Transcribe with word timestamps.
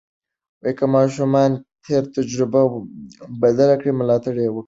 که 0.77 0.85
ماشوم 0.95 1.33
تېره 1.83 2.07
تجربه 2.15 2.61
بدله 3.41 3.75
کړه، 3.79 3.91
ملاتړ 3.99 4.35
یې 4.43 4.49
وکړئ. 4.51 4.59